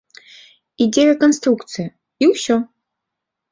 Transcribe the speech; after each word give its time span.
Ідзе 0.85 1.03
рэканструкцыя, 1.09 1.89
і 2.25 2.33
ўсё. 2.33 2.61